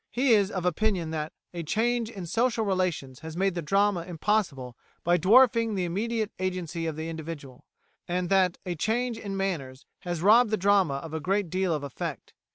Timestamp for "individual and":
7.07-8.27